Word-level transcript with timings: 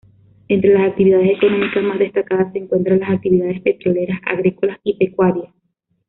Entre 0.47 0.73
las 0.73 0.89
actividades 0.89 1.29
económicas 1.37 1.83
más 1.83 1.99
destacadas 1.99 2.51
se 2.51 2.57
encuentran 2.57 3.01
las 3.01 3.11
actividades 3.11 3.61
petrolera, 3.61 4.19
agrícola 4.25 4.79
y 4.83 4.95
pecuaria. 4.97 5.53